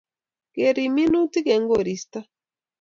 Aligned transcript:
Kerip 0.53 0.91
minutik 0.97 1.47
eng 1.53 1.65
koristo 1.71 2.19